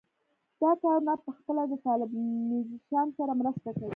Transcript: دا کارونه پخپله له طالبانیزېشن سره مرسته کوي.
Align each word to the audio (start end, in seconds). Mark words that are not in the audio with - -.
دا 0.61 0.71
کارونه 0.81 1.13
پخپله 1.25 1.63
له 1.69 1.77
طالبانیزېشن 1.85 3.07
سره 3.17 3.31
مرسته 3.39 3.69
کوي. 3.79 3.89